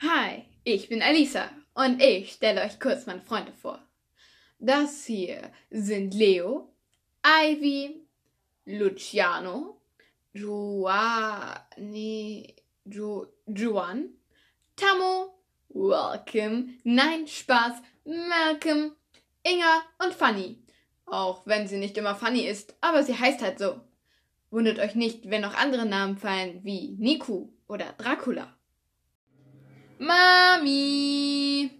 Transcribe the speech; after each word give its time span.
Hi, 0.00 0.44
ich 0.62 0.88
bin 0.88 1.02
Alisa 1.02 1.50
und 1.74 2.00
ich 2.00 2.30
stelle 2.30 2.62
euch 2.62 2.78
kurz 2.78 3.06
meine 3.06 3.20
Freunde 3.20 3.52
vor. 3.52 3.84
Das 4.60 5.06
hier 5.06 5.50
sind 5.70 6.14
Leo, 6.14 6.72
Ivy, 7.26 8.06
Luciano, 8.64 9.80
Joani, 10.32 11.34
jo, 12.84 13.26
Juan, 13.46 14.10
Tammo, 14.76 15.42
Welcome, 15.70 16.74
nein, 16.84 17.26
Spaß, 17.26 17.82
Malcolm, 18.04 18.94
Inga 19.42 19.82
und 19.98 20.14
Fanny. 20.14 20.62
Auch 21.06 21.44
wenn 21.44 21.66
sie 21.66 21.78
nicht 21.78 21.98
immer 21.98 22.14
Fanny 22.14 22.46
ist, 22.46 22.76
aber 22.80 23.02
sie 23.02 23.18
heißt 23.18 23.42
halt 23.42 23.58
so. 23.58 23.80
Wundert 24.52 24.78
euch 24.78 24.94
nicht, 24.94 25.28
wenn 25.28 25.40
noch 25.42 25.56
andere 25.56 25.86
Namen 25.86 26.18
fallen 26.18 26.62
wie 26.62 26.94
Niku 27.00 27.48
oder 27.66 27.94
Dracula. 27.98 28.57
Mami! 30.08 31.70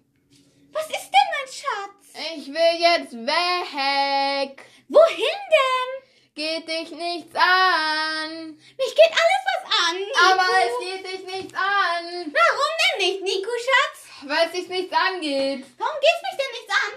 Was 0.71 0.85
ist 0.85 1.11
denn, 1.15 1.29
mein 1.33 1.51
Schatz? 1.51 1.97
Ich 2.37 2.49
will 2.49 2.75
jetzt 2.79 3.15
weg! 3.15 4.67
Wohin 4.89 5.41
denn? 5.57 5.89
Geht 6.35 6.69
dich 6.69 6.91
nichts 6.91 7.35
an! 7.35 8.49
Mich 8.77 8.95
geht 8.95 9.13
alles 9.13 9.45
was 9.49 9.65
an. 9.81 9.97
Nico. 9.97 10.19
Aber 10.29 10.47
es 10.63 10.75
geht 10.85 11.07
dich 11.07 11.25
nichts 11.25 11.55
an! 11.55 12.05
Warum 12.05 12.73
denn 12.83 12.99
nicht, 13.09 13.23
Nico, 13.23 13.51
Schatz? 13.51 14.29
Weil 14.29 14.47
es 14.47 14.53
dich 14.53 14.69
nichts 14.69 14.95
angeht! 14.95 15.65
Warum 15.79 15.97
geht's 16.03 16.23
mich 16.27 16.37
denn 16.37 16.53
nichts 16.53 16.75
an? 16.85 16.93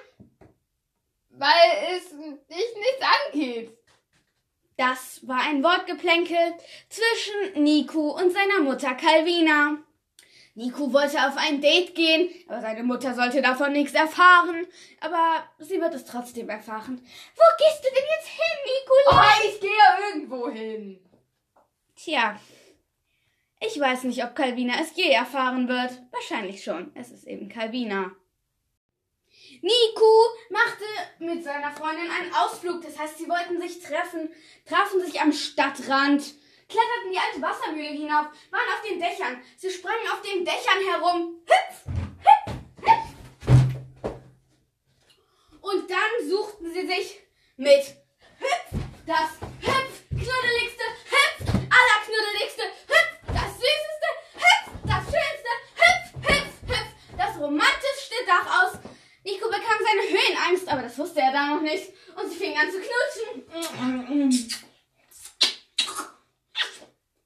Weil 1.30 1.96
es 1.96 2.10
dich 2.50 2.76
nichts 2.76 3.02
angeht! 3.02 3.78
Das 4.76 5.26
war 5.26 5.44
ein 5.44 5.64
Wortgeplänkel 5.64 6.58
zwischen 6.90 7.64
Nico 7.64 8.18
und 8.18 8.34
seiner 8.34 8.60
Mutter 8.60 8.96
Calvina. 8.96 9.78
Nico 10.54 10.92
wollte 10.92 11.18
auf 11.26 11.38
ein 11.38 11.62
Date 11.62 11.96
gehen, 11.96 12.30
aber 12.48 12.62
seine 12.62 12.84
Mutter 12.84 13.14
sollte 13.16 13.42
davon 13.42 13.72
nichts 13.72 13.94
erfahren. 13.94 14.68
Aber 15.00 15.44
sie 15.60 15.80
wird 15.80 15.94
es 15.94 16.06
trotzdem 16.06 16.50
erfahren. 16.50 17.02
Wo 17.36 17.44
gehst 17.58 17.84
du 17.84 17.90
denn 17.96 18.08
jetzt 18.18 18.28
hin, 18.28 18.60
Nikolai? 18.66 19.34
Oh, 19.34 19.48
ich 19.48 19.62
gehe 19.62 20.10
irgendwo 20.10 20.50
hin! 20.50 21.00
Tja, 21.96 22.40
ich 23.62 23.80
weiß 23.80 24.04
nicht, 24.04 24.24
ob 24.24 24.36
Calvina 24.36 24.74
es 24.82 24.96
je 24.96 25.12
erfahren 25.12 25.68
wird. 25.68 26.02
Wahrscheinlich 26.12 26.64
schon. 26.64 26.92
Es 26.96 27.12
ist 27.12 27.28
eben 27.28 27.48
Calvina. 27.48 28.12
Nico 29.62 30.26
machte 30.50 30.84
mit 31.20 31.44
seiner 31.44 31.72
Freundin 31.72 32.10
einen 32.10 32.34
Ausflug. 32.34 32.82
Das 32.82 32.98
heißt, 32.98 33.20
sie 33.20 33.30
wollten 33.30 33.62
sich 33.62 33.80
treffen, 33.80 34.30
trafen 34.66 35.00
sich 35.02 35.22
am 35.22 35.32
Stadtrand, 35.32 36.34
kletterten 36.72 37.12
die 37.12 37.20
alte 37.20 37.42
Wassermühle 37.42 37.90
hinauf, 37.90 38.28
waren 38.50 38.70
auf 38.74 38.82
den 38.88 39.00
Dächern. 39.00 39.42
Sie 39.58 39.70
sprangen 39.70 40.08
auf 40.12 40.22
den 40.22 40.46
Dächern 40.46 40.80
herum. 40.90 41.42
Hüpf, 41.46 41.86
hüpf, 42.26 42.56
hüpf. 42.82 44.12
Und 45.62 45.90
dann 45.90 46.30
suchten 46.30 46.74
sie 46.74 46.88
sich 46.88 47.20
mit 47.58 47.84
Hüpf 48.40 48.82
das 49.06 49.30
Hüpf 49.62 50.04
knuddeligste 50.10 50.84
Hüpf 51.12 51.54
aller 51.54 51.98
knuddeligste 52.06 52.64
Hüpf 52.88 53.12
das 53.28 53.52
süßeste 53.60 54.10
Hüpf 54.36 54.72
das 54.86 55.04
schönste 55.04 55.52
Hüpf 55.76 56.30
Hüpf 56.30 56.54
Hüpf 56.68 56.90
das 57.18 57.38
romantischste 57.38 58.16
Dach 58.26 58.64
aus. 58.64 58.80
Nico 59.24 59.48
bekam 59.50 59.78
seine 59.84 60.02
Höhenangst, 60.10 60.68
aber 60.68 60.82
das 60.82 60.98
wusste 60.98 61.22
er 61.22 61.32
da 61.32 61.46
noch 61.46 61.62
nicht. 61.62 61.94
Und 62.16 62.30
sie 62.30 62.38
fingen 62.38 62.58
an 62.60 62.72
zu 62.72 62.80
knutschen. 62.80 63.46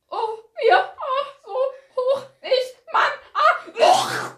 Oh, 0.10 0.38
wir, 0.62 0.96
oh, 1.00 1.26
so 1.46 1.56
hoch 1.96 2.24
ist 2.42 2.76
man. 2.92 3.12
Ah, 3.34 4.36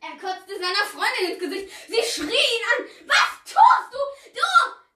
Er 0.00 0.14
kotzte 0.20 0.54
seiner 0.60 0.84
Freundin 0.86 1.30
ins 1.32 1.38
Gesicht. 1.40 1.68
Sie 1.88 2.02
schrie 2.02 2.26
ihn 2.36 2.64
an. 2.76 2.84
Was 3.06 3.30
tust 3.44 3.88
du? 3.92 4.00
Du, 4.34 4.48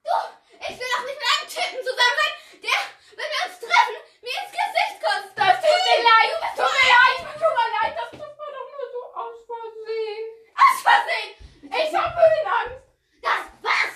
du, 0.05 0.15
ich 0.61 0.79
will 0.79 0.91
doch 0.95 1.05
nicht 1.05 1.19
mit 1.19 1.29
einem 1.33 1.49
Typen 1.49 1.79
zusammen 1.83 2.17
sein, 2.21 2.33
der, 2.63 2.81
wenn 3.17 3.29
wir 3.33 3.41
uns 3.49 3.59
treffen, 3.59 3.97
mir 4.21 4.37
ins 4.41 4.53
Gesicht 4.53 4.95
kotzt. 5.03 5.33
das 5.35 5.55
tut 5.61 5.81
mir 5.83 6.01
leid, 6.07 6.29
das 6.41 6.53
tut 6.57 6.71
mir 6.73 6.89
leid, 6.93 7.17
tut 7.41 7.53
mir 7.57 7.69
leid, 7.81 7.93
das 7.99 8.09
tut 8.11 8.33
mir 8.37 8.49
doch 8.55 8.69
nur 8.73 8.85
so 8.93 9.01
aus 9.21 9.37
Versehen. 9.49 10.25
Aus 10.55 10.77
Versehen. 10.87 11.29
Ich 11.63 11.91
hab 11.95 12.11
Höhenangst. 12.15 12.79
Das 13.21 13.43
was? 13.61 13.93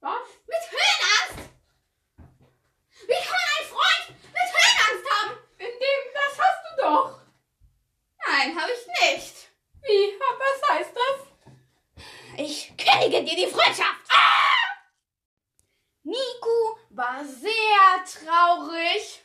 Was? 0.00 0.26
Mit 0.46 0.64
Höhenangst? 0.72 1.38
Wie 3.08 3.20
kann 3.26 3.40
man 3.42 3.52
einen 3.58 3.68
Freund 3.72 4.04
mit 4.36 4.48
Höhenangst 4.56 5.06
haben? 5.12 5.32
In 5.58 5.72
dem, 5.82 6.00
das 6.14 6.32
hast 6.38 6.60
du 6.66 6.70
doch. 6.82 7.18
Nein, 8.26 8.48
habe 8.60 8.70
ich 8.72 8.82
nicht. 9.14 9.48
Wie? 9.82 10.18
Was 10.38 10.70
heißt 10.70 10.94
das? 10.94 12.04
Ich 12.38 12.72
kündige 12.76 13.24
dir 13.24 13.46
die 13.46 13.52
Freundschaft. 13.52 14.06
Ah! 14.08 14.52
Nico 16.04 16.78
war 16.90 17.24
sehr 17.24 18.04
traurig 18.04 19.22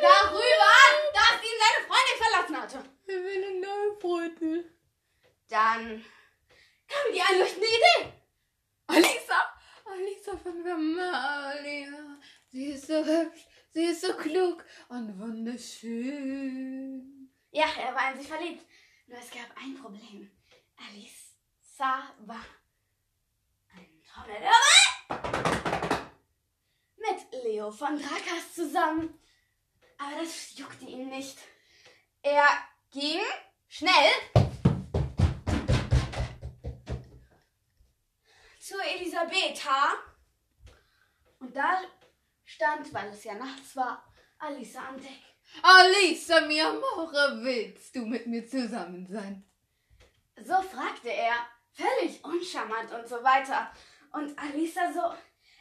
darüber, 0.00 0.74
dass 1.14 1.42
ihn 1.42 1.58
seine 1.60 1.86
Freundin 1.86 2.18
verlassen 2.18 2.56
hatte. 2.60 2.78
Ich 3.06 3.14
will 3.14 3.44
eine 3.44 3.60
neue 3.60 4.00
Freundin. 4.00 4.64
Dann 5.48 6.04
kam 6.88 7.12
die 7.12 7.22
einleuchtende 7.22 7.66
Idee. 7.66 8.12
Alisa! 8.86 9.58
Alisa 9.84 10.36
von 10.36 10.62
Vermalia. 10.62 12.18
Sie 12.48 12.72
ist 12.72 12.86
so 12.86 13.04
hübsch, 13.04 13.46
sie 13.78 13.84
ist 13.84 14.00
so 14.00 14.12
klug 14.14 14.64
und 14.88 15.20
wunderschön. 15.20 17.30
Ja, 17.52 17.66
er 17.78 17.94
war 17.94 18.12
in 18.12 18.18
sich 18.18 18.26
verliebt. 18.26 18.66
Nur 19.06 19.20
es 19.20 19.30
gab 19.30 19.56
ein 19.56 19.76
Problem. 19.76 20.28
Alisa 20.76 22.12
war 22.26 22.44
ein 23.76 24.02
Trommelwirbel 24.04 24.50
mit 26.96 27.44
Leo 27.44 27.70
von 27.70 27.96
Drakas 27.96 28.52
zusammen. 28.52 29.16
Aber 29.96 30.22
das 30.22 30.58
juckte 30.58 30.84
ihn 30.84 31.08
nicht. 31.08 31.38
Er 32.22 32.48
ging 32.90 33.20
schnell 33.68 34.10
zu 38.58 38.76
Elisabetha. 38.80 39.92
Und 41.38 41.54
da 41.54 41.80
stand, 42.58 42.92
weil 42.92 43.08
es 43.10 43.22
ja 43.22 43.34
nachts 43.34 43.76
war, 43.76 44.04
Alisa 44.40 44.80
am 44.88 45.00
Deck. 45.00 45.22
Alisa, 45.62 46.40
mi 46.40 46.60
amore, 46.60 47.38
willst 47.42 47.94
du 47.94 48.00
mit 48.00 48.26
mir 48.26 48.46
zusammen 48.46 49.06
sein? 49.06 49.44
So 50.44 50.60
fragte 50.62 51.10
er, 51.10 51.36
völlig 51.72 52.22
uncharmant 52.24 52.92
und 52.92 53.06
so 53.08 53.22
weiter. 53.22 53.70
Und 54.12 54.36
Alisa 54.36 54.92
so, 54.92 55.02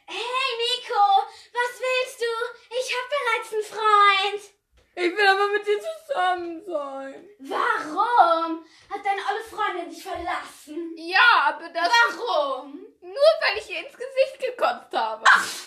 hey 0.07 0.49
Nico, 0.63 1.05
was 1.53 1.79
willst 1.85 2.21
du? 2.21 2.33
Ich 2.79 2.95
hab 2.95 3.05
bereits 3.15 3.53
einen 3.53 3.63
Freund. 3.63 4.53
Ich 4.95 5.15
will 5.15 5.27
aber 5.27 5.47
mit 5.49 5.67
dir 5.67 5.79
zusammen 5.79 6.65
sein. 6.65 7.29
Warum? 7.39 8.65
Hat 8.89 9.05
deine 9.05 9.21
olle 9.21 9.43
Freundin 9.43 9.89
dich 9.91 10.01
verlassen? 10.01 10.93
Ja, 10.95 11.53
aber 11.53 11.69
das 11.69 11.87
Warum? 11.87 12.87
nur, 13.01 13.31
weil 13.41 13.59
ich 13.59 13.69
ihr 13.69 13.85
ins 13.85 13.95
Gesicht 13.95 14.39
gekotzt 14.39 14.91
habe. 14.93 15.23
Ins 15.23 15.66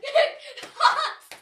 Gesicht 0.00 0.60
gekotzt. 0.60 1.36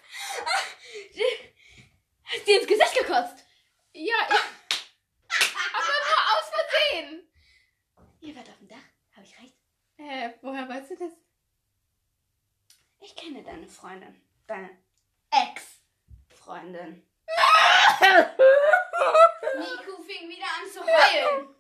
Hast 2.25 2.47
dir 2.47 2.61
ins 2.61 2.69
Gesicht 2.69 2.95
gekotzt? 2.95 3.45
Ja, 3.93 4.15
ich, 4.29 5.55
aber 5.75 5.95
nur 6.07 6.21
aus 6.33 6.49
Versehen. 6.51 7.33
Ihr 8.21 8.37
wart 8.37 8.49
auf 8.49 8.59
dem 8.59 8.69
Dach, 8.69 8.77
habe 9.17 9.27
ich 9.27 9.39
recht? 9.39 9.55
Äh, 9.99 10.31
woher 10.43 10.69
weißt 10.69 10.91
du 10.91 10.97
das? 10.97 11.13
Ich 13.01 13.17
kenne 13.17 13.43
deine 13.43 13.67
Freundin. 13.67 14.21
Deine 14.47 14.71
Ex-Freundin. 15.31 17.07
Nico 19.59 20.03
fing 20.03 20.29
wieder 20.29 20.47
an 20.47 20.71
zu 20.71 20.81
heulen. 20.85 21.55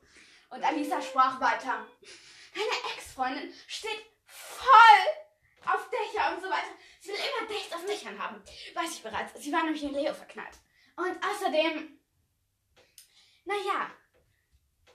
Und 0.50 0.64
Alisa 0.64 1.00
sprach 1.00 1.40
weiter. 1.40 1.86
Deine 2.54 2.94
Ex-Freundin 2.94 3.54
steht 3.66 4.04
voll 4.26 5.06
auf 5.66 5.88
Dächer 5.90 6.34
und 6.34 6.42
so 6.42 6.50
weiter. 6.50 6.74
Sie 7.00 7.10
will 7.10 7.16
immer 7.16 7.48
Dates 7.48 7.72
auf 7.72 7.84
Dächern 7.86 8.16
haben. 8.30 8.42
Weiß 8.74 8.94
ich 8.94 9.02
bereits. 9.02 9.42
Sie 9.42 9.52
war 9.52 9.64
nämlich 9.64 9.82
in 9.82 9.92
Leo 9.92 10.14
verknallt. 10.14 10.58
Und 10.96 11.16
außerdem, 11.24 11.98
naja, 13.44 13.90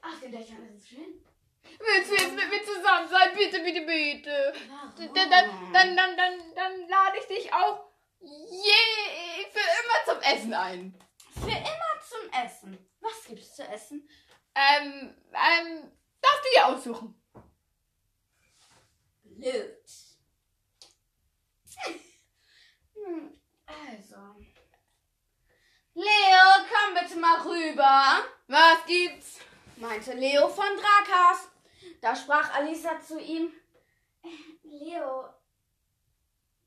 auf 0.02 0.20
den 0.20 0.32
Dächern 0.32 0.66
ist 0.68 0.84
es 0.84 0.90
schön. 0.90 1.26
Willst 1.80 2.12
du 2.12 2.16
jetzt 2.16 2.36
mit 2.36 2.50
mir 2.50 2.64
zusammen 2.64 3.08
sein? 3.10 3.36
Bitte, 3.36 3.60
bitte, 3.60 3.82
bitte. 3.82 4.54
Warum? 4.70 5.14
Dann, 5.16 5.30
dann, 5.30 5.74
dann, 5.74 6.18
dann, 6.18 6.56
dann, 6.56 6.88
lade 6.88 7.18
ich 7.20 7.26
dich 7.26 7.52
auch 7.54 7.90
je 8.20 9.46
für 9.52 9.60
immer 9.60 10.06
zum 10.06 10.22
Essen 10.22 10.54
ein. 10.54 11.00
Für 11.34 11.50
immer 11.50 12.00
zum 12.08 12.30
Essen. 12.46 12.78
Was 13.02 13.26
gibt's 13.28 13.56
zu 13.56 13.64
essen? 13.64 14.08
Ähm, 14.54 15.16
ähm, 15.34 15.92
darfst 16.22 16.46
du 16.46 16.50
dir 16.54 16.68
aussuchen. 16.68 17.22
Blöd. 19.24 19.84
Also. 23.66 24.16
Leo, 25.94 26.48
komm 26.70 26.94
bitte 26.94 27.20
mal 27.20 27.42
rüber. 27.42 28.26
Was 28.48 28.86
gibt's? 28.86 29.40
meinte 29.78 30.14
Leo 30.14 30.48
von 30.48 30.66
Drakas. 30.76 31.50
Da 32.02 32.16
sprach 32.16 32.54
Alisa 32.54 33.00
zu 33.00 33.20
ihm. 33.20 33.52
Leo, 34.64 35.30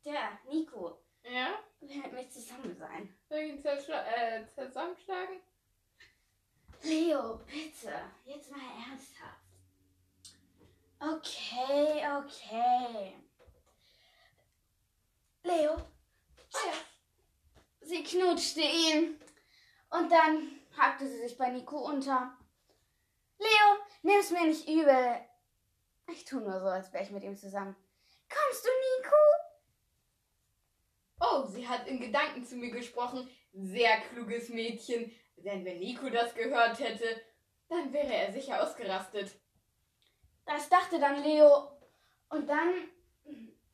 der 0.04 0.38
Nico. 0.48 1.02
Ja? 1.22 1.58
Will 1.80 1.96
mit 1.96 2.12
mir 2.12 2.30
zusammen 2.30 2.76
sein. 2.76 3.14
Soll 3.28 3.38
ich 3.38 3.52
ihn 3.52 3.64
äh, 3.64 4.46
zusammenschlagen? 4.46 5.40
Leo, 6.82 7.40
bitte, 7.46 7.92
jetzt 8.24 8.50
mal 8.50 8.60
ernsthaft. 8.60 9.38
Okay, 11.00 12.04
okay. 12.18 13.16
Leo, 15.42 15.76
sie 17.80 18.02
knutschte 18.02 18.60
ihn 18.60 19.20
und 19.90 20.10
dann 20.10 20.60
hakte 20.76 21.06
sie 21.06 21.18
sich 21.18 21.36
bei 21.36 21.50
Nico 21.50 21.78
unter. 21.78 22.36
Leo, 23.38 23.78
nimm's 24.02 24.30
mir 24.30 24.44
nicht 24.44 24.68
übel. 24.68 25.20
Ich 26.10 26.24
tu 26.24 26.40
nur 26.40 26.60
so, 26.60 26.66
als 26.66 26.92
wäre 26.92 27.04
ich 27.04 27.10
mit 27.10 27.24
ihm 27.24 27.36
zusammen. 27.36 27.76
Kommst 28.28 28.64
du, 28.64 28.68
Nico? 28.68 29.16
Oh, 31.20 31.46
sie 31.46 31.66
hat 31.66 31.86
in 31.86 32.00
Gedanken 32.00 32.44
zu 32.44 32.56
mir 32.56 32.70
gesprochen. 32.70 33.28
Sehr 33.52 34.00
kluges 34.02 34.48
Mädchen. 34.50 35.12
Denn 35.36 35.64
wenn 35.64 35.78
Nico 35.78 36.08
das 36.10 36.34
gehört 36.34 36.78
hätte, 36.78 37.20
dann 37.68 37.92
wäre 37.92 38.12
er 38.12 38.32
sicher 38.32 38.62
ausgerastet. 38.62 39.38
Das 40.46 40.68
dachte 40.68 40.98
dann 40.98 41.22
Leo. 41.22 41.70
Und 42.28 42.48
dann 42.48 42.90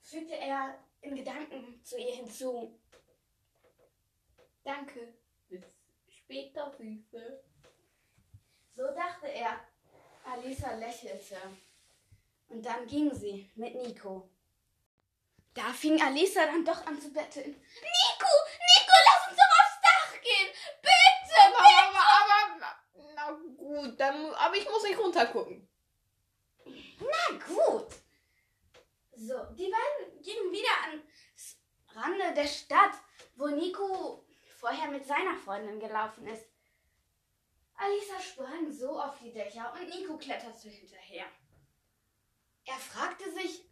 fügte 0.03 0.35
er 0.35 0.79
in 1.05 1.17
Gedanken 1.17 1.81
zu 1.85 1.99
ihr 1.99 2.15
hinzu. 2.17 2.79
Danke. 4.65 5.15
Bis 5.49 5.63
später, 6.09 6.73
Süße. 6.77 7.45
So 8.75 8.83
dachte 8.95 9.27
er. 9.27 9.61
Alisa 10.25 10.75
lächelte. 10.77 11.37
Und 12.49 12.65
dann 12.65 12.87
ging 12.87 13.15
sie 13.15 13.51
mit 13.57 13.75
Nico. 13.75 14.31
Da 15.53 15.73
fing 15.73 16.01
Alisa 16.01 16.47
dann 16.47 16.65
doch 16.65 16.87
an 16.87 16.99
zu 17.01 17.13
betteln. 17.13 17.51
Nico, 17.51 18.33
Nico, 18.71 18.95
lass 19.07 19.29
uns 19.29 19.37
doch 19.37 19.53
aufs 19.61 19.81
Dach 19.83 20.21
gehen. 20.23 20.49
Bitte, 20.81 21.41
Aber, 21.47 21.59
aber, 21.59 22.05
aber, 22.19 23.13
na 23.15 23.31
gut, 23.57 24.01
dann, 24.01 24.35
aber 24.35 24.57
ich 24.57 24.65
muss 24.65 24.83
nicht 24.83 24.99
runtergucken. 24.99 25.69
Na 27.01 27.39
gut. 27.47 28.04
So, 29.17 29.45
die 29.55 29.71
beiden 29.71 30.23
gingen 30.23 30.51
wieder 30.53 30.83
ans 30.91 31.57
Rande 31.89 32.35
der 32.35 32.47
Stadt, 32.47 32.95
wo 33.37 33.47
Nico 33.49 34.25
vorher 34.59 34.91
mit 34.91 35.07
seiner 35.07 35.37
Freundin 35.37 35.79
gelaufen 35.79 36.27
ist. 36.27 36.47
Alisa 37.77 38.21
sprang 38.21 38.71
so 38.73 39.01
auf 39.01 39.19
die 39.19 39.33
Dächer 39.33 39.73
und 39.73 39.89
Nico 39.89 40.17
kletterte 40.17 40.69
hinterher. 40.69 41.27
Er 42.65 42.75
fragte 42.77 43.31
sich, 43.33 43.69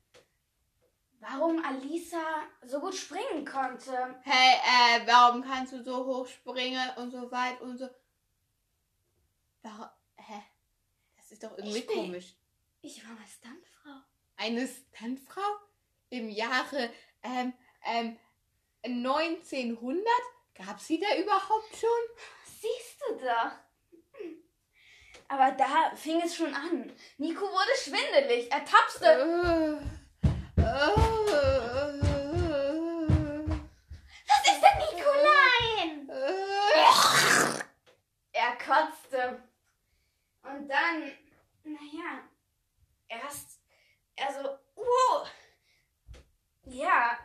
warum 1.21 1.65
Alisa 1.65 2.43
so 2.65 2.81
gut 2.81 2.95
springen 2.95 3.45
konnte. 3.45 4.21
Hey, 4.23 4.57
äh, 5.03 5.07
warum 5.07 5.43
kannst 5.43 5.73
du 5.73 5.83
so 5.83 6.05
hoch 6.05 6.27
springen 6.27 6.91
und 6.97 7.11
so 7.11 7.31
weit 7.31 7.61
und 7.61 7.79
so? 7.79 7.89
Warum, 9.63 9.89
hä? 10.17 10.43
Das 11.17 11.31
ist 11.33 11.43
doch 11.43 11.57
irgendwie 11.57 11.79
Ich 11.79 11.87
bin- 11.87 11.97
komisch. 11.97 12.35
Ich 12.83 13.05
war 13.07 13.15
mal 13.15 13.27
Stuntfrau. 13.27 13.72
Eine 14.37 14.69
Stuntfrau 14.69 15.41
im 16.11 16.29
Jahre 16.29 16.91
ähm, 17.23 17.53
ähm, 17.85 18.17
1900? 18.85 20.05
Gab 20.55 20.81
sie 20.81 20.99
da 21.01 21.17
überhaupt 21.17 21.77
schon? 21.77 21.89
Siehst 22.45 23.01
du 23.01 23.15
doch. 23.25 23.53
Hm. 24.19 24.43
Aber 25.29 25.53
da 25.53 25.93
fing 25.97 26.21
es 26.23 26.37
schon 26.37 26.55
an. 26.55 26.93
Nico 27.17 27.43
wurde 27.47 27.75
schwindelig. 27.83 28.51
Er 28.53 28.65
tapste. 28.65 29.07
Äh, 29.07 30.61
äh, 30.61 30.93
Was 34.27 34.43
ist 34.47 34.63
denn 34.63 34.79
Nicolein? 34.79 36.09
äh. 36.11 37.63
Er 38.33 38.57
kotzte. 38.59 39.43
Und 40.43 40.69
dann, 40.69 41.13
naja, 41.65 42.29
erst, 43.09 43.52
also, 44.19 44.59
wow. 44.75 45.29
Ja, 46.65 47.19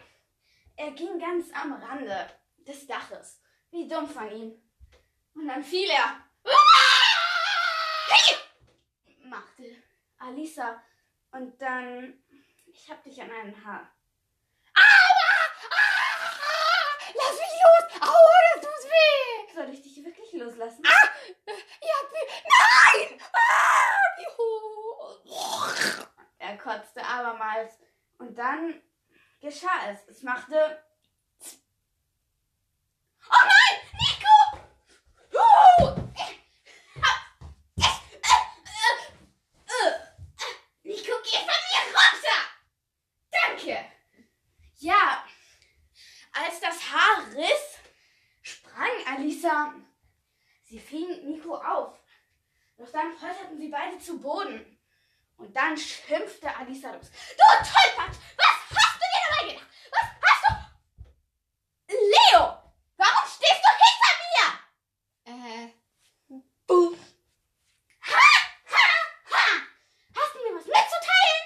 er 0.76 0.92
ging 0.92 1.20
ganz 1.20 1.52
am 1.54 1.74
Rande 1.74 2.30
des 2.58 2.88
Daches. 2.88 3.42
Wie 3.72 3.88
dumm 3.88 4.08
von 4.08 4.32
ihm. 4.32 4.62
Und 5.34 5.48
dann 5.48 5.64
fiel 5.64 5.90
er. 5.90 6.24
Machte 9.24 9.84
Alisa. 10.18 10.82
Und 11.32 11.62
dann, 11.62 12.24
ich 12.66 12.90
hab 12.90 13.04
dich 13.04 13.22
an 13.22 13.30
einem 13.30 13.66
Haar. 13.66 13.94
Lass 17.14 17.34
mich 17.34 17.56
los! 17.64 18.02
Aua, 18.02 18.38
das 18.54 18.62
tut 18.62 18.92
weh! 18.92 19.54
Soll 19.54 19.70
ich 19.74 19.82
dich 19.82 20.04
wirklich 20.04 20.34
loslassen? 20.34 20.84
Ja, 20.84 21.96
wie, 22.12 22.26
nein! 22.48 23.22
Ah, 23.34 24.08
wie 24.18 24.28
hoch! 24.38 26.08
Er 26.40 26.58
kotzte 26.58 27.04
abermals. 27.04 27.78
Und 28.18 28.38
dann 28.38 28.82
geschah 29.40 29.92
es. 29.92 30.08
Es 30.08 30.24
machte. 30.24 30.84
Oh 33.30 33.44
nein! 33.44 33.76
Nico! 34.00 34.36
Uh! 35.34 35.98
Nico, 40.84 41.14
geh 41.24 41.40
von 41.40 41.62
mir 41.68 41.84
runter! 41.94 42.40
Danke! 43.32 43.86
Ja, 44.78 45.26
als 46.32 46.60
das 46.62 46.80
Haar 46.92 47.36
riss, 47.36 47.80
sprang 48.42 48.92
Alisa. 49.08 49.74
Sie 50.64 50.80
fing 50.80 51.26
Nico 51.26 51.56
auf. 51.56 52.00
Doch 52.78 52.92
dann 52.92 53.16
polterten 53.18 53.58
sie 53.58 53.70
beide 53.70 53.98
zu 53.98 54.20
Boden. 54.20 54.78
Und 55.38 55.56
dann 55.56 55.78
schimpfte 55.78 56.27
Alisa 56.68 56.92
los. 56.92 57.10
Du 57.10 57.46
Tollpatsch! 57.64 58.20
Was 58.36 58.58
hast 58.76 59.00
du 59.00 59.06
dir 59.08 59.22
dabei 59.30 59.44
gedacht? 59.54 59.70
Was 59.92 60.08
hast 60.26 60.44
du? 60.50 60.52
Leo! 61.94 62.44
Warum 62.98 63.26
stehst 63.26 63.62
du 63.64 63.70
hinter 63.84 64.14
mir? 64.28 64.48
Äh, 65.32 65.68
buh. 66.68 66.98
Hast 70.14 70.34
du 70.34 70.40
mir 70.44 70.54
was 70.58 70.66
mitzuteilen? 70.66 71.46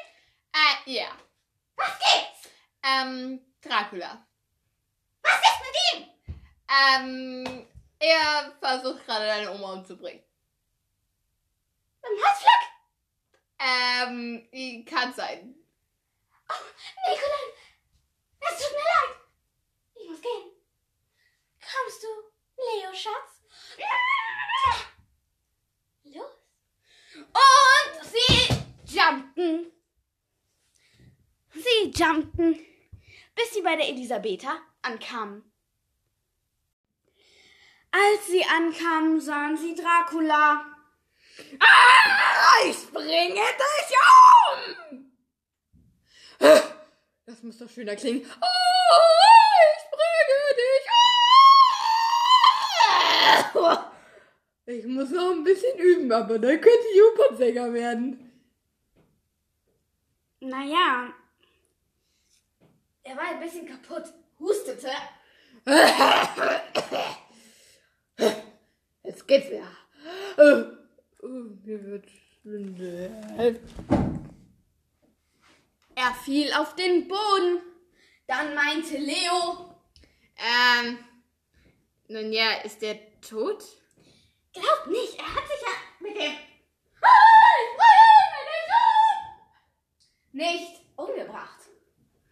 Äh, 0.54 0.92
ja. 0.92 1.10
Was 1.76 2.00
geht's? 2.00 2.50
Ähm, 2.82 3.42
Dracula. 3.62 4.26
Was 5.22 5.40
ist 5.40 5.62
mit 5.62 5.76
ihm? 5.94 6.00
Ähm, 6.68 7.68
er 8.00 8.54
versucht 8.60 9.06
gerade 9.06 9.28
deine 9.28 9.52
Oma 9.52 9.74
umzubringen. 9.74 10.24
Mit 12.02 12.12
dem 12.12 12.26
Holzfleck? 12.26 12.72
Kann 15.12 15.16
sein. 15.16 15.56
Nikolai, 17.08 17.46
es 18.40 18.60
tut 18.60 18.72
mir 18.72 18.84
leid. 18.84 19.18
Ich 19.96 20.10
muss 20.10 20.22
gehen. 20.22 20.52
Kommst 21.60 22.04
du, 22.04 22.08
Leo, 22.58 22.94
Schatz? 22.94 23.42
Los. 26.04 26.32
Und 27.16 28.06
sie 28.06 28.96
jumpten. 28.96 29.72
Sie 31.54 31.92
jumpten, 31.92 32.66
bis 33.36 33.54
sie 33.54 33.62
bei 33.62 33.76
der 33.76 33.90
Elisabetha 33.90 34.62
ankamen. 34.82 35.52
Als 37.92 38.28
sie 38.28 38.46
ankamen, 38.46 39.20
sahen 39.20 39.58
sie 39.58 39.76
Dracula. 39.76 40.66
Ah, 41.60 42.66
ich 42.66 42.78
springe 42.78 43.34
dich 43.34 43.98
um! 44.92 45.01
Das 46.42 47.44
muss 47.44 47.58
doch 47.60 47.70
schöner 47.70 47.96
klingen. 47.96 48.26
Oh, 48.26 48.98
ich 49.68 49.82
springe 49.86 50.56
dich 50.58 50.88
um! 53.56 53.78
Ich 54.66 54.86
muss 54.86 55.10
noch 55.12 55.32
ein 55.32 55.44
bisschen 55.44 55.78
üben, 55.78 56.12
aber 56.12 56.40
dann 56.40 56.60
könnte 56.62 56.88
ich 56.94 57.02
Opernsänger 57.14 57.74
werden. 57.74 58.32
Naja, 60.40 61.14
er 63.04 63.16
war 63.16 63.28
ein 63.30 63.40
bisschen 63.40 63.68
kaputt, 63.68 64.12
hustete. 64.40 64.90
Jetzt 69.04 69.28
geht's 69.28 69.50
wieder. 69.50 69.68
Oh, 70.38 71.28
Mir 71.64 71.84
wird 71.86 72.06
schwindel. 72.42 73.12
Er 76.04 76.16
fiel 76.16 76.52
auf 76.54 76.76
den 76.76 77.08
Boden. 77.08 77.62
Dann 78.26 78.56
meinte 78.56 78.98
Leo, 78.98 79.76
Ähm, 80.36 80.98
nun 82.08 82.34
ja, 82.34 82.54
ist 82.64 82.82
der 82.82 82.98
tot? 83.22 83.64
Glaubt 84.52 84.88
nicht, 84.88 85.20
er 85.20 85.36
hat 85.36 85.48
sich 85.48 85.62
ja 85.62 85.74
mit 86.00 86.16
dem 86.18 86.34
nicht 90.32 90.82
umgebracht. 90.96 91.60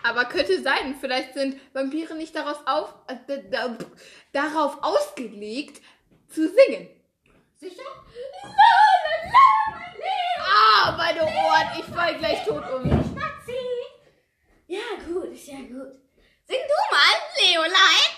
Aber 0.02 0.26
könnte 0.26 0.64
sein, 0.64 0.96
vielleicht 1.00 1.36
sind 1.36 1.60
Vampire 1.74 2.16
nicht 2.16 2.34
daraus 2.34 2.58
auf, 2.66 2.96
äh, 3.08 3.44
da, 3.52 3.78
darauf 4.32 4.82
ausgelegt 4.82 5.84
zu 6.28 6.48
singen. 6.48 6.90
Sicher? 7.58 7.84
Ah, 10.40 10.96
meine 10.98 11.22
Ohren, 11.24 11.68
ich 11.78 11.86
fall 11.94 12.18
gleich 12.18 12.44
tot 12.46 12.64
um. 12.74 13.09
Ja, 14.70 14.86
gut, 15.04 15.34
ist 15.34 15.48
ja 15.48 15.58
gut. 15.58 15.98
Sing 16.48 16.62
du 16.70 16.78
mal, 16.92 17.16
Leolein. 17.40 18.10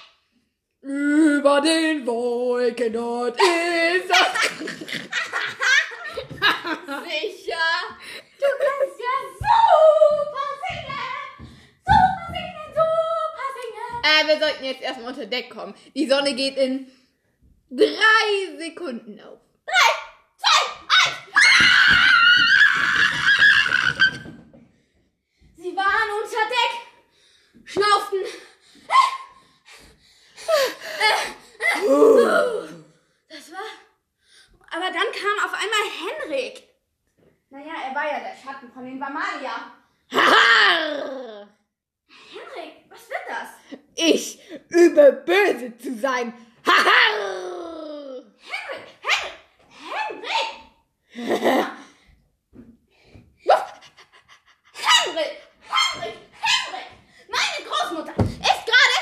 Über 0.82 1.62
den 1.62 2.06
Wolken 2.06 2.92
dort 2.92 3.40
ist 3.40 4.10
das. 4.10 4.60
Sicher. 7.08 7.70
Du 8.38 8.48
kannst 8.60 9.00
ja 9.00 9.16
super 9.40 10.50
singen. 10.68 11.56
Super 11.86 12.26
singen, 12.34 12.68
super 12.76 13.48
singen. 13.56 13.92
Äh, 14.04 14.22
wir 14.28 14.38
sollten 14.46 14.66
jetzt 14.66 14.82
erstmal 14.82 15.08
unter 15.14 15.28
Deck 15.28 15.50
kommen. 15.52 15.74
Die 15.96 16.10
Sonne 16.10 16.36
geht 16.36 16.58
in 16.58 16.92
drei 17.70 18.58
Sekunden 18.58 19.22
auf. 19.22 19.40
Drei, 19.66 19.90
zwei, 20.36 20.60
eins. 20.90 21.22
Sie 25.62 25.76
waren 25.76 26.10
unter 26.24 26.44
Deck, 26.50 26.74
schnauften. 27.66 28.20
Das 33.30 33.52
war. 33.52 33.70
Aber 34.72 34.86
dann 34.86 35.12
kam 35.12 35.46
auf 35.46 35.54
einmal 35.54 35.86
Henrik. 36.26 36.68
Naja, 37.50 37.74
er 37.88 37.96
war 37.96 38.06
ja 38.06 38.20
der 38.22 38.36
Schatten 38.36 38.71
von 38.82 38.90
den 38.90 39.00
Vamalia. 39.00 39.74
Haha! 40.12 41.48
Henrik, 42.34 42.90
was 42.90 43.08
wird 43.10 43.22
das? 43.30 43.80
Ich 43.96 44.40
übe 44.70 45.24
böse 45.24 45.78
zu 45.78 45.96
sein. 46.00 46.34
Haha! 46.66 48.24
Henrik, 48.40 48.88
Henrik, 49.06 49.38
Henrik! 49.70 50.50
Henrik, 54.74 55.38
Henrik, 55.70 56.18
Henrik! 56.42 56.88
Meine 57.30 57.60
Großmutter 57.70 58.16
ist 58.18 58.66
gerade 58.66 59.00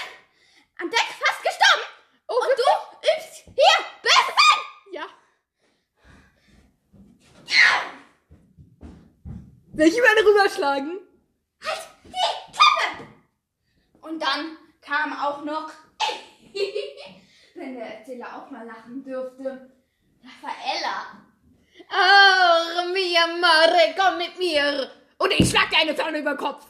an 0.79 0.89
Deck 0.89 1.09
fast 1.23 1.41
gestorben. 1.41 1.85
Oh, 2.27 2.35
Und 2.35 2.57
du 2.57 2.63
übst 3.15 3.43
hier 3.45 3.85
böse 4.03 4.33
sein! 4.35 4.59
Ja. 4.91 5.05
Soll 9.79 9.87
ich 9.87 9.97
mal 9.97 10.25
rüberschlagen? 10.27 10.99
Halt 11.63 11.87
die 12.03 12.51
Klappe! 12.51 13.07
Und 14.01 14.21
dann 14.21 14.57
kam 14.81 15.13
auch 15.17 15.45
noch, 15.45 15.71
wenn 17.55 17.75
der 17.77 17.99
Erzähler 17.99 18.27
auch 18.35 18.51
mal 18.51 18.67
lachen 18.67 19.01
dürfte, 19.05 19.71
Raffaella. 20.21 21.23
Oh, 21.89 22.91
mia 22.91 23.27
mare, 23.39 23.95
komm 23.97 24.17
mit 24.17 24.37
mir. 24.37 24.91
Und 25.17 25.31
ich 25.31 25.49
schlag 25.49 25.69
dir 25.69 25.77
eine 25.77 25.95
Sonne 25.95 26.19
über 26.19 26.33
den 26.33 26.39
Kopf. 26.39 26.65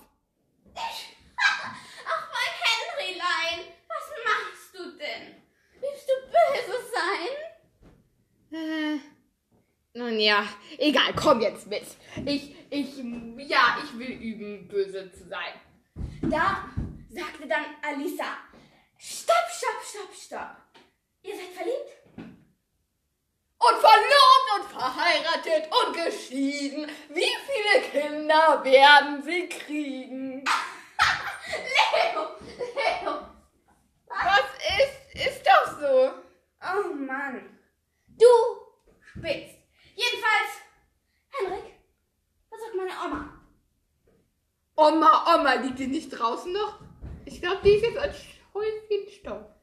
Ach, 0.76 2.28
mein 2.36 2.54
Henrylein, 2.62 3.74
was 3.88 4.06
machst 4.24 4.76
du 4.76 4.84
denn? 5.00 5.42
Willst 5.82 6.08
du 6.08 6.14
böse 6.28 6.78
sein? 6.94 8.60
Äh, 8.60 9.00
nun 9.98 9.99
ja, 10.18 10.48
egal, 10.78 11.14
komm 11.16 11.42
jetzt 11.42 11.68
mit. 11.68 11.84
Ich, 12.26 12.56
ich, 12.70 12.98
ja, 13.50 13.78
ich 13.84 14.00
will 14.00 14.12
üben, 14.12 14.68
böse 14.68 15.12
zu 15.12 15.28
sein. 15.28 15.54
Da 16.22 16.70
sagte 17.10 17.48
dann 17.48 17.66
Alisa, 17.82 18.38
stopp, 18.98 19.36
stopp, 19.52 19.84
stopp, 19.84 20.16
stopp. 20.16 20.56
Ihr 21.22 21.36
seid 21.36 21.54
verliebt? 21.54 22.00
Und 23.62 23.78
verlobt 23.78 24.50
und 24.56 24.72
verheiratet 24.72 25.70
und 25.70 25.94
geschieden. 25.94 26.90
Wie 27.10 27.36
viele 27.46 27.82
Kinder 27.92 28.64
werden 28.64 29.22
sie 29.22 29.50
kriegen? 29.50 30.46
Leo, 31.52 32.28
Leo. 32.58 33.20
Was 34.08 34.48
ist, 34.80 35.28
ist 35.28 35.46
doch 35.46 35.80
so. 35.80 36.12
Oh 36.62 36.94
Mann. 36.94 37.60
Du 38.08 38.26
spitzt. 39.02 39.58
Jedenfalls, 39.96 40.52
Henrik, 41.30 41.74
was 42.50 42.60
sagt 42.62 42.76
meine 42.76 42.92
Oma? 43.06 43.40
Oma, 45.40 45.54
liegt 45.54 45.80
die 45.80 45.88
nicht 45.88 46.10
draußen 46.10 46.52
noch? 46.52 46.80
Ich 47.24 47.42
glaube, 47.42 47.62
die 47.64 47.72
ist 47.72 47.84
jetzt 47.84 47.98
als 47.98 48.18
Häufchen 48.54 49.10
Staub. 49.10 49.56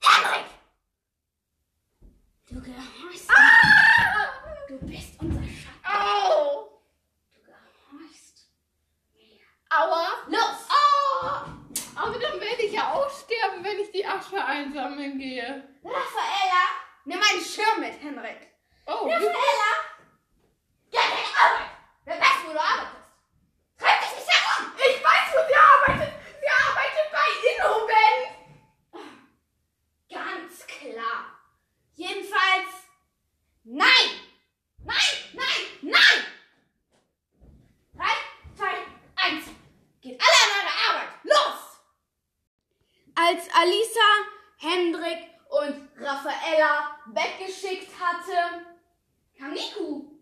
Henrik! 0.00 0.46
Du 2.48 2.60
gehorchst. 2.60 3.28
Du 4.68 4.78
bist 4.86 5.20
unser 5.20 5.42
Schatten. 5.42 5.84
Au! 5.84 6.80
Du 7.34 7.40
gehorchst. 7.42 8.46
Aua! 9.70 10.08
Los! 10.28 10.68
Ah! 10.70 11.46
Aber 11.96 12.18
dann 12.18 12.40
werde 12.40 12.62
ich 12.62 12.72
ja 12.72 12.92
auch 12.92 13.10
sterben, 13.10 13.64
wenn 13.64 13.80
ich 13.80 13.90
die 13.90 14.06
Asche 14.06 14.44
einsammeln 14.44 15.18
gehe. 15.18 15.68
Raffaella, 15.82 16.64
nimm 17.06 17.18
meinen 17.18 17.44
Schirm 17.44 17.80
mit, 17.80 18.00
Henrik. 18.00 18.52
Oh, 18.86 19.08
Raffaella! 19.08 19.72
Geh 20.92 20.98
an 20.98 21.04
deine 21.10 21.54
Arbeit! 21.54 21.70
Wer 22.04 22.20
weiß, 22.20 22.46
wo 22.46 22.52
du 22.52 22.60
arbeitest? 22.60 23.02
Treib 23.78 24.00
dich 24.00 24.16
nicht 24.16 24.28
herum! 24.28 24.72
ich 24.90 25.04
weiß, 25.04 25.32
wo 25.32 25.38
sie 25.48 25.54
arbeitet. 25.54 26.14
Sie 26.40 26.48
arbeitet 26.48 27.06
bei 27.12 27.26
Innoven. 27.50 28.18
Ganz 30.10 30.66
klar. 30.66 31.20
Jedenfalls, 31.94 32.72
nein! 33.64 34.10
Nein, 34.84 35.16
nein, 35.34 35.60
nein! 35.82 36.26
Drei, 37.94 38.14
zwei, 38.56 38.74
eins. 39.16 39.44
Geht 40.00 40.20
alle 40.20 40.38
an 40.42 40.66
eure 40.66 40.74
Arbeit. 40.88 41.10
Los! 41.22 41.62
Als 43.24 43.48
Alisa, 43.54 44.08
Hendrik 44.58 45.30
und 45.48 45.88
Raffaella 46.04 46.98
weggeschickt 47.06 47.88
hatte, 48.00 48.64
kam 49.38 49.52
Niku. 49.52 50.12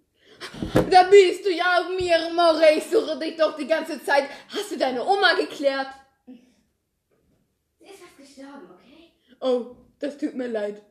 Da 0.91 1.05
bist 1.05 1.45
du 1.45 1.51
ja, 1.51 1.89
mir, 1.97 2.33
More. 2.33 2.73
Ich 2.77 2.85
suche 2.85 3.19
dich 3.19 3.37
doch 3.37 3.57
die 3.57 3.67
ganze 3.67 4.03
Zeit. 4.03 4.29
Hast 4.49 4.71
du 4.73 4.77
deine 4.79 5.05
Oma 5.05 5.35
geklärt? 5.35 5.89
Sie 6.27 7.85
ist 7.85 8.01
fast 8.03 8.17
gestorben, 8.17 8.71
okay? 8.71 9.13
Oh, 9.41 9.77
das 9.99 10.19
tut 10.19 10.35
mir 10.35 10.49
leid. 10.49 10.83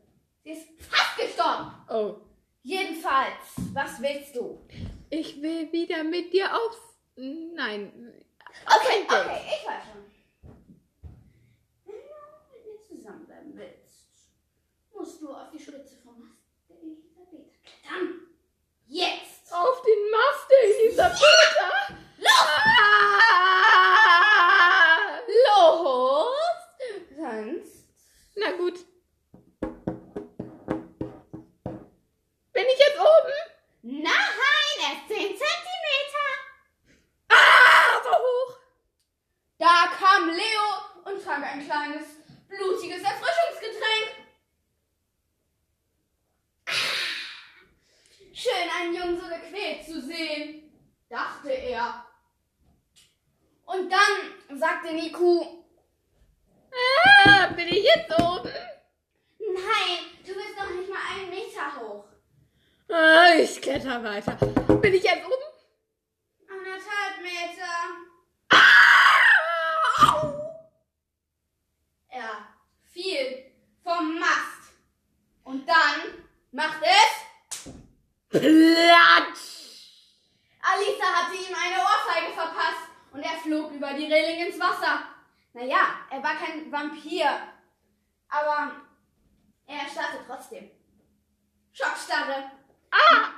Sie 0.43 0.51
ist 0.51 0.67
fast 0.79 1.17
gestorben. 1.17 1.71
Oh, 1.89 2.15
Jedenfalls, 2.61 3.55
was 3.73 4.01
willst 4.01 4.35
du? 4.35 4.59
ich 5.09 5.41
will 5.41 5.71
wieder 5.71 6.03
mit 6.03 6.31
dir 6.33 6.53
aufs... 6.53 6.77
Nein. 7.15 8.13
Okay, 8.65 9.03
okay, 9.07 9.41
ich 9.45 9.67
weiß 9.67 9.83
schon. 9.91 10.05
Wenn 11.85 11.95
du 11.95 12.01
mit 12.51 12.65
mir 12.65 12.81
zusammenbleiben 12.87 13.57
willst, 13.57 14.09
musst 15.59 15.67
du 15.67 15.75
auf 15.75 15.83
die 15.83 15.89
Spitze 15.89 15.97
vom 16.03 16.19
Mast 16.19 16.37
der 16.69 16.77
Elisabeth 16.77 17.59
klettern. 17.63 18.07
Jetzt! 18.87 19.51
Auf 19.51 19.81
den 19.81 20.11
Mast 20.11 20.49
der 20.49 20.63
Elisabeth. 20.63 21.21
Ah! 22.25 23.59
Los! 25.47 26.35
Sonst. 27.17 27.87
Na 28.35 28.51
gut. 28.51 28.85
Bin 32.53 32.65
ich 32.65 32.79
jetzt 32.79 32.99
oben? 32.99 33.39
Nein, 33.81 34.75
erst 34.81 35.07
10 35.07 35.17
Zentimeter. 35.17 36.29
Ah, 37.29 38.01
so 38.03 38.11
hoch. 38.11 38.57
Da 39.57 39.87
kam 39.97 40.29
Leo 40.29 40.67
und 41.05 41.23
trank 41.23 41.43
ein 41.45 41.65
kleines, 41.65 42.05
blutiges 42.47 43.03
Erfrischungsgetränk. 43.03 44.19
Schön, 48.41 48.69
einen 48.73 48.95
Jungen 48.95 49.19
so 49.19 49.27
gequält 49.27 49.83
zu 49.85 49.99
sehen, 49.99 50.71
dachte 51.09 51.49
er. 51.51 52.05
Und 53.65 53.91
dann 53.91 54.57
sagte 54.57 54.93
Niku, 54.93 55.43
Ah, 57.25 57.47
bin 57.47 57.67
ich 57.67 57.83
jetzt 57.83 58.09
oben? 58.17 58.49
nein, 59.39 59.99
du 60.25 60.33
bist 60.33 60.57
noch 60.57 60.69
nicht 60.69 60.89
mal 60.89 60.99
einen 61.15 61.29
Meter 61.29 61.81
hoch. 61.81 62.05
Ah, 62.89 63.33
ich 63.33 63.61
kletter 63.61 64.01
weiter. 64.01 64.37
Bin 64.77 64.93
ich 64.93 65.03
jetzt 65.03 65.25
oben? 65.25 65.43
Anderthalb 66.49 67.21
Meter. 67.21 67.73
Ah, 68.51 70.13
au. 70.13 70.33
Er 72.07 72.47
fiel 72.85 73.51
vom 73.83 74.17
Mast. 74.17 74.71
Und 75.43 75.67
dann 75.67 76.23
machte 76.53 76.85
war 86.23 86.35
kein 86.35 86.71
Vampir. 86.71 87.27
Aber 88.27 88.71
er 89.65 89.79
erstarrte 89.83 90.23
trotzdem. 90.25 90.69
Schockstarre. 91.71 92.51
Ah! 92.91 93.29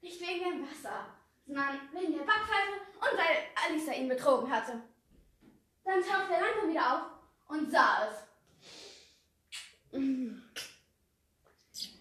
Nicht 0.00 0.20
wegen 0.20 0.44
dem 0.44 0.68
Wasser, 0.68 1.06
sondern 1.46 1.80
wegen 1.92 2.12
der 2.12 2.24
Backpfeife 2.24 2.80
und 2.94 3.18
weil 3.18 3.46
Alisa 3.66 3.92
ihn 3.92 4.08
betrogen 4.08 4.50
hatte. 4.50 4.82
Dann 5.84 6.00
tauchte 6.00 6.34
er 6.34 6.40
langsam 6.40 6.70
wieder 6.70 6.94
auf 6.94 7.02
und 7.48 7.70
sah 7.70 8.08
es. 8.08 8.28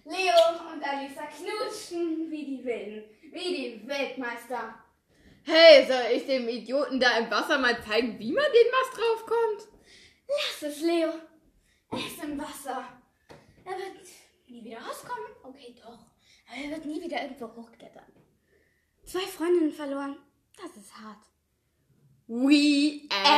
Leo 0.05 0.71
und 0.71 0.83
Alisa 0.83 1.23
knutschten 1.25 2.31
wie 2.31 2.45
die 2.45 2.63
Wilden, 2.63 3.03
wie 3.31 3.55
die 3.55 3.87
Weltmeister. 3.87 4.75
Hey, 5.43 5.87
soll 5.87 6.15
ich 6.15 6.25
dem 6.27 6.47
Idioten 6.47 6.99
da 6.99 7.17
im 7.17 7.31
Wasser 7.31 7.57
mal 7.57 7.81
zeigen, 7.83 8.19
wie 8.19 8.31
man 8.31 8.45
den 8.45 8.71
Mast 8.71 8.95
draufkommt? 8.97 9.67
Lass 10.27 10.71
es, 10.71 10.81
Leo. 10.81 11.13
Er 11.91 11.97
ist 11.97 12.23
im 12.23 12.39
Wasser. 12.39 12.85
Er 13.65 13.71
wird 13.77 14.07
nie 14.47 14.63
wieder 14.63 14.79
rauskommen. 14.79 15.25
Okay, 15.43 15.75
doch. 15.81 15.97
Aber 16.47 16.63
er 16.63 16.69
wird 16.69 16.85
nie 16.85 17.01
wieder 17.01 17.21
irgendwo 17.21 17.47
hochklettern. 17.55 18.05
Zwei 19.03 19.21
Freundinnen 19.21 19.71
verloren. 19.71 20.17
Das 20.61 20.77
ist 20.77 20.93
hart. 20.95 21.25
We 22.27 23.01
end. 23.09 23.31